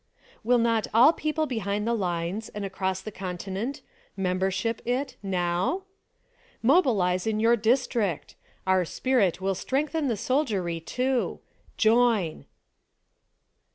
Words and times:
Will 0.43 0.57
not 0.57 0.87
all 0.95 1.13
people 1.13 1.45
behind 1.45 1.85
the 1.85 1.93
lines, 1.93 2.49
and 2.49 2.65
across 2.65 3.01
the 3.01 3.11
continent, 3.11 3.83
membership 4.17 4.81
it— 4.83 5.15
now? 5.21 5.83
Mobilize 6.63 7.27
in 7.27 7.39
your 7.39 7.55
district! 7.55 8.33
Our 8.65 8.83
spirit 8.83 9.41
will 9.41 9.53
strengthen 9.53 10.07
the 10.07 10.17
soldiery, 10.17 10.79
too! 10.79 11.39
Join 11.77 12.45